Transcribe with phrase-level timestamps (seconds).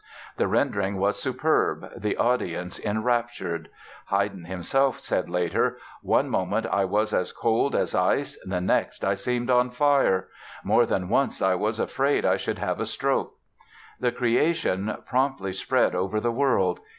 [0.37, 3.69] The rendering was superb, the audience enraptured.
[4.07, 9.13] Haydn himself said later: "One moment I was as cold as ice, the next I
[9.13, 10.29] seemed on fire.
[10.63, 13.35] More than once I was afraid I should have a stroke."
[13.99, 16.79] "The Creation" promptly spread over the world.